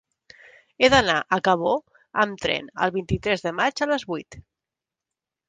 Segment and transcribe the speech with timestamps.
[0.77, 1.73] He d'anar a Cabó
[2.23, 4.41] amb tren el vint-i-tres de maig a les vuit.